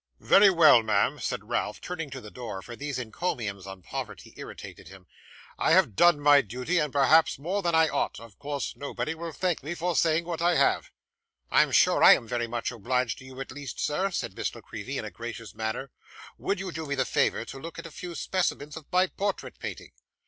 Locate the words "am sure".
11.61-12.03